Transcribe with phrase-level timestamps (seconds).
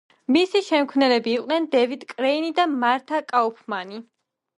[0.35, 4.01] მისი შემქმნელები იყვნენ დევიდ კრეინი და მართა კაუფმანი.